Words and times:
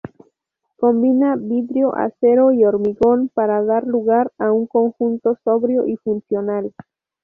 Combina 0.77 1.35
vidrio, 1.35 1.93
acero 1.93 2.51
y 2.51 2.65
hormigón 2.65 3.29
para 3.31 3.63
dar 3.63 3.85
lugar 3.85 4.31
a 4.39 4.51
un 4.51 4.65
conjunto 4.65 5.37
sobrio 5.45 5.85
y 5.87 5.95
funcional. 5.97 6.73